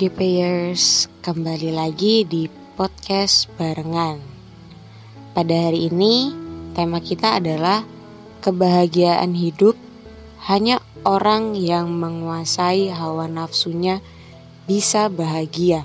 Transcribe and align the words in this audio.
GPers, 0.00 1.12
kembali 1.20 1.76
lagi 1.76 2.24
di 2.24 2.48
podcast 2.72 3.52
barengan. 3.60 4.16
Pada 5.36 5.68
hari 5.68 5.92
ini, 5.92 6.32
tema 6.72 7.04
kita 7.04 7.36
adalah 7.36 7.84
kebahagiaan 8.40 9.36
hidup 9.36 9.76
hanya 10.48 10.80
orang 11.04 11.52
yang 11.52 11.92
menguasai 11.92 12.88
hawa 12.88 13.28
nafsunya 13.28 14.00
bisa 14.64 15.12
bahagia. 15.12 15.84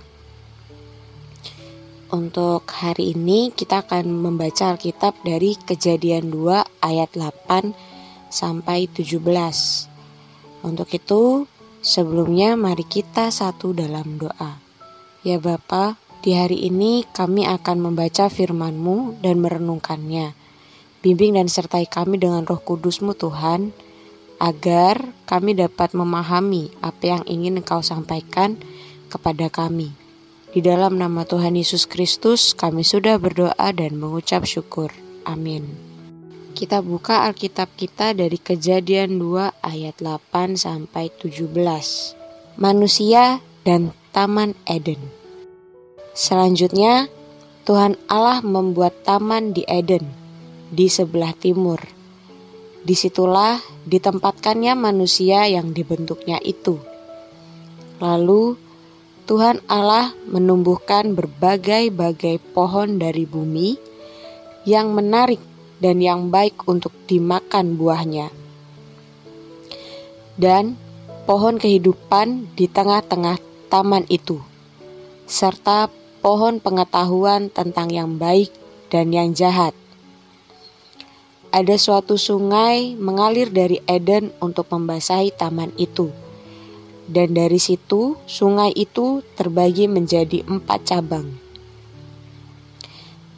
Untuk 2.07 2.71
hari 2.71 3.20
ini 3.20 3.52
kita 3.52 3.84
akan 3.84 4.16
membaca 4.16 4.79
Alkitab 4.79 5.27
dari 5.27 5.59
Kejadian 5.59 6.32
2 6.32 6.63
ayat 6.88 7.11
8 7.20 8.32
sampai 8.32 8.88
17. 8.88 9.91
Untuk 10.63 10.88
itu, 10.96 11.52
Sebelumnya 11.86 12.57
mari 12.57 12.82
kita 12.82 13.30
satu 13.30 13.70
dalam 13.70 14.18
doa. 14.18 14.57
Ya 15.21 15.38
Bapa, 15.38 16.02
di 16.25 16.34
hari 16.34 16.66
ini 16.66 17.06
kami 17.06 17.46
akan 17.46 17.78
membaca 17.78 18.25
firman-Mu 18.25 19.21
dan 19.21 19.38
merenungkannya. 19.38 20.34
Bimbing 21.06 21.38
dan 21.38 21.46
sertai 21.46 21.86
kami 21.86 22.18
dengan 22.18 22.42
roh 22.50 22.58
kudus-Mu 22.58 23.14
Tuhan, 23.14 23.70
agar 24.42 25.14
kami 25.30 25.54
dapat 25.54 25.94
memahami 25.94 26.74
apa 26.82 27.21
yang 27.21 27.24
ingin 27.30 27.61
Engkau 27.61 27.86
sampaikan 27.86 28.58
kepada 29.06 29.54
kami. 29.54 29.94
Di 30.58 30.66
dalam 30.66 30.97
nama 30.97 31.22
Tuhan 31.22 31.54
Yesus 31.54 31.86
Kristus 31.86 32.58
kami 32.58 32.81
sudah 32.81 33.22
berdoa 33.22 33.70
dan 33.78 34.02
mengucap 34.02 34.50
syukur. 34.50 34.89
Amin. 35.22 35.84
Kita 36.55 36.80
buka 36.80 37.27
Alkitab 37.27 37.75
kita 37.75 38.16
dari 38.16 38.39
Kejadian 38.39 39.19
2 39.19 39.59
ayat 39.59 40.00
8 40.00 40.55
sampai 40.55 41.11
17. 41.11 41.52
Manusia 42.55 43.43
dan 43.67 43.91
Taman 44.16 44.55
Eden. 44.63 45.03
Selanjutnya, 46.15 47.11
Tuhan 47.67 47.99
Allah 48.07 48.39
membuat 48.39 49.03
taman 49.03 49.52
di 49.52 49.67
Eden 49.67 50.07
di 50.71 50.88
sebelah 50.88 51.35
timur. 51.35 51.83
Di 52.87 52.95
situlah 52.95 53.59
ditempatkannya 53.83 54.80
manusia 54.80 55.52
yang 55.52 55.75
dibentuknya 55.75 56.39
itu. 56.39 56.80
Lalu 57.99 58.55
Tuhan 59.27 59.59
Allah 59.67 60.15
menumbuhkan 60.31 61.19
berbagai-bagai 61.19 62.39
pohon 62.55 62.95
dari 62.95 63.27
bumi 63.27 63.75
yang 64.63 64.95
menarik 64.95 65.55
dan 65.79 65.99
yang 65.99 66.31
baik 66.31 66.67
untuk 66.67 66.91
dimakan 67.07 67.75
buahnya. 67.75 68.31
Dan 70.35 70.75
pohon 71.23 71.55
kehidupan 71.55 72.53
di 72.59 72.67
tengah-tengah 72.67 73.39
taman 73.71 74.03
itu, 74.11 74.39
serta 75.25 75.87
pohon 76.19 76.59
pengetahuan 76.59 77.47
tentang 77.53 77.87
yang 77.91 78.19
baik 78.19 78.51
dan 78.91 79.11
yang 79.11 79.31
jahat. 79.31 79.71
Ada 81.55 81.79
suatu 81.79 82.19
sungai 82.19 82.99
mengalir 82.99 83.47
dari 83.47 83.79
Eden 83.87 84.35
untuk 84.43 84.67
membasahi 84.67 85.31
taman 85.39 85.71
itu. 85.79 86.11
Dan 87.05 87.31
dari 87.37 87.61
situ, 87.61 88.19
sungai 88.27 88.75
itu 88.75 89.23
terbagi 89.39 89.87
menjadi 89.87 90.43
empat 90.43 90.79
cabang. 90.83 91.31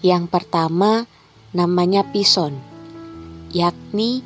Yang 0.02 0.34
pertama, 0.34 1.06
namanya 1.58 2.06
Pison, 2.06 2.54
yakni 3.50 4.22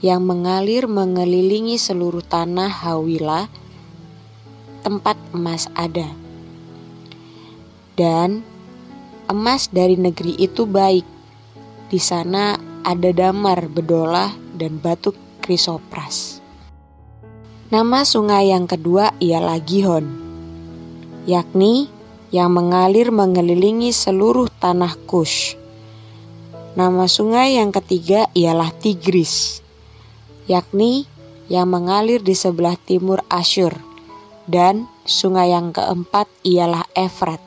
yang 0.00 0.24
mengalir 0.24 0.88
mengelilingi 0.88 1.76
seluruh 1.76 2.24
tanah 2.24 2.72
Hawila, 2.72 3.52
tempat 4.80 5.20
emas 5.36 5.68
ada. 5.76 6.08
Dan 8.00 8.40
emas 9.28 9.68
dari 9.68 10.00
negeri 10.00 10.40
itu 10.40 10.64
baik. 10.64 11.04
Di 11.92 12.00
sana 12.00 12.56
ada 12.80 13.12
damar 13.12 13.68
bedolah 13.68 14.32
dan 14.56 14.80
batu 14.80 15.12
krisopras. 15.44 16.40
Nama 17.68 18.08
sungai 18.08 18.56
yang 18.56 18.64
kedua 18.64 19.12
ialah 19.20 19.60
Gihon, 19.60 20.08
yakni 21.28 21.92
yang 22.32 22.56
mengalir 22.56 23.12
mengelilingi 23.12 23.92
seluruh 23.92 24.48
tanah 24.48 24.96
Kush. 25.04 25.59
Nama 26.70 27.10
sungai 27.10 27.58
yang 27.58 27.74
ketiga 27.74 28.30
ialah 28.30 28.70
Tigris, 28.70 29.58
yakni 30.46 31.02
yang 31.50 31.66
mengalir 31.66 32.22
di 32.22 32.38
sebelah 32.38 32.78
timur 32.78 33.26
Asyur, 33.26 33.74
dan 34.46 34.86
sungai 35.02 35.50
yang 35.50 35.74
keempat 35.74 36.30
ialah 36.46 36.86
Efrat. 36.94 37.42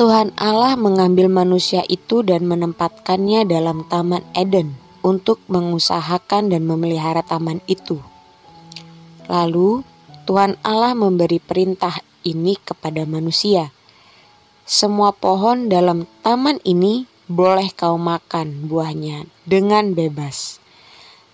Tuhan 0.00 0.32
Allah 0.40 0.80
mengambil 0.80 1.28
manusia 1.28 1.84
itu 1.92 2.24
dan 2.24 2.48
menempatkannya 2.48 3.44
dalam 3.44 3.84
Taman 3.84 4.24
Eden 4.32 4.72
untuk 5.04 5.38
mengusahakan 5.52 6.48
dan 6.48 6.64
memelihara 6.64 7.20
taman 7.20 7.60
itu. 7.68 8.00
Lalu 9.28 9.86
Tuhan 10.26 10.58
Allah 10.64 10.96
memberi 10.96 11.38
perintah 11.38 12.00
ini 12.26 12.58
kepada 12.58 13.06
manusia. 13.06 13.70
Semua 14.66 15.14
pohon 15.14 15.70
dalam 15.70 16.10
taman 16.26 16.58
ini 16.66 17.06
boleh 17.26 17.74
kau 17.74 17.98
makan 17.98 18.70
buahnya 18.70 19.26
dengan 19.42 19.94
bebas. 19.98 20.62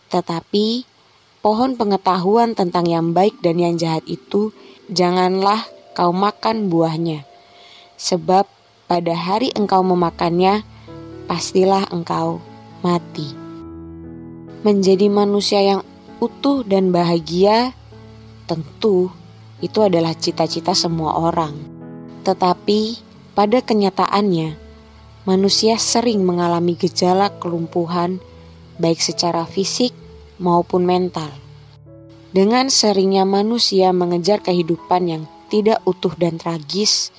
Tetapi 0.09 0.89
pohon 1.45 1.77
pengetahuan 1.77 2.57
tentang 2.57 2.89
yang 2.89 3.13
baik 3.13 3.41
dan 3.45 3.61
yang 3.61 3.77
jahat 3.77 4.05
itu 4.09 4.53
janganlah 4.89 5.65
kau 5.93 6.13
makan 6.13 6.73
buahnya. 6.73 7.29
Sebab 8.01 8.49
pada 8.89 9.15
hari 9.15 9.53
engkau 9.53 9.85
memakannya, 9.85 10.65
pastilah 11.29 11.89
engkau 11.93 12.41
mati. 12.81 13.33
Menjadi 14.65 15.13
manusia 15.13 15.61
yang 15.61 15.81
utuh 16.23 16.65
dan 16.65 16.95
bahagia 16.95 17.77
tentu 18.49 19.11
itu 19.63 19.79
adalah 19.81 20.13
cita-cita 20.17 20.75
semua 20.75 21.19
orang. 21.19 21.55
Tetapi 22.23 22.81
pada 23.35 23.59
kenyataannya, 23.65 24.62
manusia 25.23 25.79
sering 25.79 26.27
mengalami 26.27 26.75
gejala 26.75 27.31
kelumpuhan, 27.39 28.19
baik 28.83 28.99
secara 28.99 29.47
fisik 29.47 29.95
maupun 30.43 30.83
mental. 30.83 31.31
Dengan 32.33 32.73
seringnya 32.73 33.29
manusia 33.29 33.93
mengejar 33.93 34.41
kehidupan 34.41 35.03
yang 35.07 35.25
tidak 35.53 35.85
utuh 35.85 36.17
dan 36.17 36.41
tragis, 36.41 37.13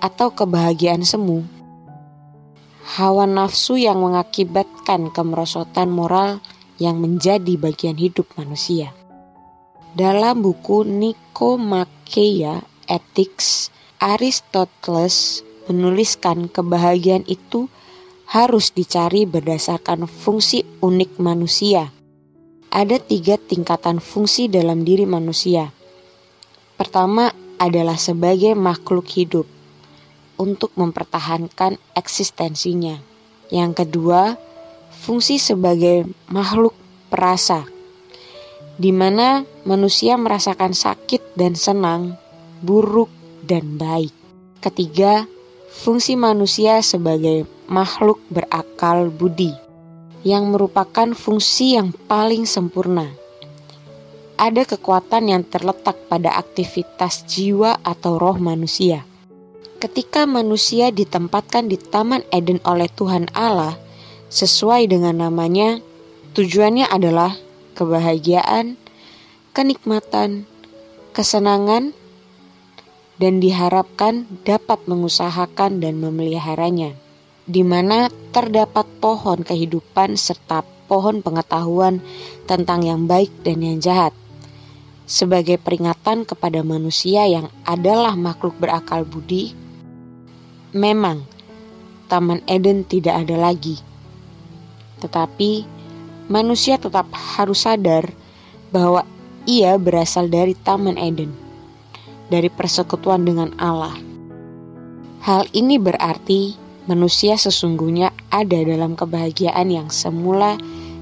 atau 0.00 0.32
kebahagiaan 0.32 1.04
semu, 1.04 1.44
hawa 2.96 3.28
nafsu 3.28 3.76
yang 3.76 4.00
mengakibatkan 4.00 5.12
kemerosotan 5.12 5.92
moral 5.92 6.40
yang 6.80 6.96
menjadi 6.96 7.60
bagian 7.60 8.00
hidup 8.00 8.26
manusia. 8.40 8.96
Dalam 9.92 10.40
buku 10.40 10.88
Nicomacheia 10.88 12.64
Ethics, 12.88 13.68
Aristoteles 14.00 15.44
menuliskan 15.70 16.50
kebahagiaan 16.50 17.22
itu 17.30 17.70
harus 18.26 18.74
dicari 18.74 19.22
berdasarkan 19.22 20.10
fungsi 20.10 20.66
unik 20.82 21.22
manusia. 21.22 21.94
Ada 22.70 22.98
tiga 22.98 23.38
tingkatan 23.38 24.02
fungsi 24.02 24.50
dalam 24.50 24.82
diri 24.82 25.06
manusia. 25.06 25.70
Pertama 26.74 27.30
adalah 27.58 27.98
sebagai 27.98 28.54
makhluk 28.58 29.06
hidup 29.14 29.46
untuk 30.38 30.74
mempertahankan 30.74 31.78
eksistensinya. 31.94 32.98
Yang 33.50 33.84
kedua, 33.84 34.38
fungsi 35.02 35.36
sebagai 35.42 36.06
makhluk 36.30 36.72
perasa, 37.10 37.66
di 38.78 38.94
mana 38.94 39.42
manusia 39.66 40.14
merasakan 40.16 40.72
sakit 40.72 41.34
dan 41.34 41.58
senang, 41.58 42.14
buruk 42.62 43.10
dan 43.44 43.76
baik. 43.76 44.14
Ketiga, 44.62 45.26
fungsi 45.70 46.18
manusia 46.18 46.82
sebagai 46.82 47.46
makhluk 47.70 48.18
berakal 48.26 49.06
budi 49.06 49.54
yang 50.26 50.50
merupakan 50.50 51.14
fungsi 51.14 51.78
yang 51.78 51.94
paling 52.10 52.44
sempurna. 52.44 53.06
Ada 54.34 54.66
kekuatan 54.66 55.30
yang 55.30 55.42
terletak 55.46 56.10
pada 56.10 56.34
aktivitas 56.34 57.24
jiwa 57.30 57.78
atau 57.86 58.18
roh 58.18 58.36
manusia. 58.36 59.06
Ketika 59.80 60.28
manusia 60.28 60.92
ditempatkan 60.92 61.70
di 61.70 61.80
Taman 61.80 62.26
Eden 62.34 62.60
oleh 62.68 62.90
Tuhan 62.90 63.32
Allah, 63.32 63.78
sesuai 64.28 64.92
dengan 64.92 65.24
namanya, 65.24 65.80
tujuannya 66.36 66.88
adalah 66.92 67.32
kebahagiaan, 67.78 68.76
kenikmatan, 69.56 70.44
kesenangan, 71.16 71.96
dan 73.20 73.36
diharapkan 73.36 74.24
dapat 74.48 74.80
mengusahakan 74.88 75.84
dan 75.84 76.00
memeliharanya, 76.00 76.96
di 77.44 77.60
mana 77.60 78.08
terdapat 78.32 78.88
pohon 78.96 79.44
kehidupan 79.44 80.16
serta 80.16 80.64
pohon 80.88 81.20
pengetahuan 81.20 82.00
tentang 82.48 82.80
yang 82.80 83.04
baik 83.04 83.28
dan 83.44 83.60
yang 83.60 83.76
jahat. 83.78 84.16
sebagai 85.10 85.58
peringatan 85.58 86.22
kepada 86.22 86.62
manusia 86.62 87.26
yang 87.26 87.50
adalah 87.66 88.14
makhluk 88.14 88.54
berakal 88.62 89.02
budi. 89.02 89.50
Memang, 90.70 91.26
Taman 92.06 92.46
Eden 92.46 92.86
tidak 92.86 93.26
ada 93.26 93.50
lagi, 93.50 93.82
tetapi 95.02 95.66
manusia 96.30 96.78
tetap 96.78 97.10
harus 97.10 97.66
sadar 97.66 98.06
bahwa 98.70 99.02
ia 99.50 99.74
berasal 99.82 100.30
dari 100.30 100.54
Taman 100.54 100.94
Eden, 100.94 101.34
dari 102.30 102.48
persekutuan 102.48 103.26
dengan 103.26 103.52
Allah. 103.58 103.92
Hal 105.20 105.50
ini 105.52 105.76
berarti 105.76 106.56
manusia 106.88 107.36
sesungguhnya 107.36 108.14
ada 108.32 108.56
dalam 108.64 108.96
kebahagiaan 108.96 109.68
yang 109.68 109.92
semula 109.92 110.56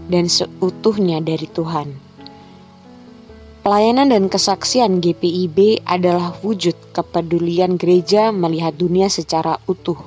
dan 0.08 0.26
seutuhnya 0.26 1.22
dari 1.22 1.46
Tuhan. 1.46 2.08
Pelayanan 3.62 4.08
dan 4.08 4.32
kesaksian 4.32 5.04
GPIB 5.04 5.84
adalah 5.84 6.32
wujud 6.40 6.74
kepedulian 6.96 7.76
gereja 7.76 8.32
melihat 8.32 8.72
dunia 8.72 9.12
secara 9.12 9.60
utuh 9.68 10.00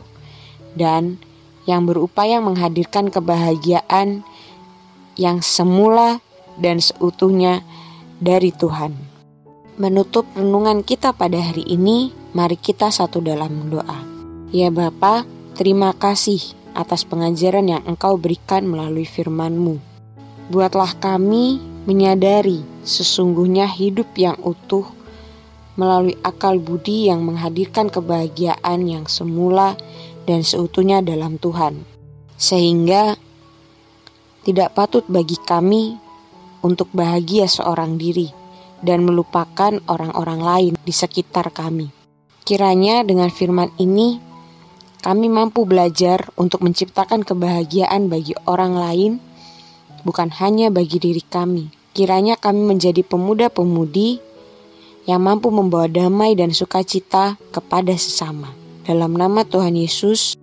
dan 0.74 1.22
yang 1.70 1.86
berupaya 1.86 2.42
menghadirkan 2.42 3.14
kebahagiaan 3.14 4.26
yang 5.14 5.46
semula 5.46 6.18
dan 6.58 6.82
seutuhnya 6.82 7.62
dari 8.18 8.50
Tuhan. 8.50 9.21
Menutup 9.82 10.30
renungan 10.38 10.86
kita 10.86 11.10
pada 11.10 11.42
hari 11.42 11.66
ini, 11.66 12.14
mari 12.38 12.54
kita 12.54 12.94
satu 12.94 13.18
dalam 13.18 13.66
doa. 13.74 13.98
Ya 14.54 14.70
Bapa, 14.70 15.26
terima 15.58 15.90
kasih 15.98 16.38
atas 16.78 17.02
pengajaran 17.02 17.66
yang 17.66 17.82
Engkau 17.90 18.14
berikan 18.22 18.62
melalui 18.70 19.10
firman-Mu. 19.10 19.82
Buatlah 20.54 20.94
kami 21.02 21.58
menyadari 21.90 22.62
sesungguhnya 22.86 23.66
hidup 23.66 24.14
yang 24.22 24.38
utuh 24.46 24.86
melalui 25.74 26.14
akal 26.22 26.62
budi 26.62 27.10
yang 27.10 27.26
menghadirkan 27.26 27.90
kebahagiaan 27.90 28.86
yang 28.86 29.10
semula 29.10 29.74
dan 30.30 30.46
seutuhnya 30.46 31.02
dalam 31.02 31.42
Tuhan. 31.42 31.82
Sehingga 32.38 33.18
tidak 34.46 34.78
patut 34.78 35.10
bagi 35.10 35.42
kami 35.42 35.98
untuk 36.62 36.86
bahagia 36.94 37.50
seorang 37.50 37.98
diri 37.98 38.41
dan 38.82 39.06
melupakan 39.06 39.78
orang-orang 39.86 40.42
lain 40.42 40.74
di 40.82 40.94
sekitar 40.94 41.54
kami. 41.54 41.90
Kiranya 42.42 43.06
dengan 43.06 43.30
firman 43.30 43.70
ini 43.78 44.18
kami 45.02 45.30
mampu 45.34 45.66
belajar 45.66 46.30
untuk 46.38 46.62
menciptakan 46.62 47.26
kebahagiaan 47.26 48.10
bagi 48.10 48.38
orang 48.46 48.78
lain, 48.78 49.12
bukan 50.06 50.30
hanya 50.42 50.70
bagi 50.70 51.02
diri 51.02 51.22
kami. 51.26 51.74
Kiranya 51.94 52.38
kami 52.38 52.66
menjadi 52.66 53.02
pemuda-pemudi 53.02 54.22
yang 55.10 55.26
mampu 55.26 55.50
membawa 55.50 55.90
damai 55.90 56.38
dan 56.38 56.54
sukacita 56.54 57.38
kepada 57.50 57.98
sesama. 57.98 58.54
Dalam 58.86 59.14
nama 59.18 59.42
Tuhan 59.46 59.78
Yesus, 59.78 60.38